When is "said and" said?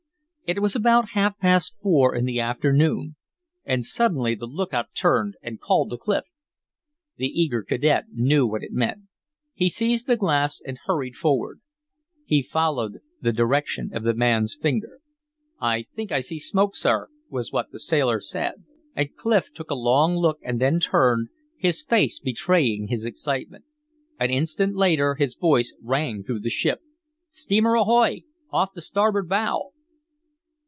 18.19-19.15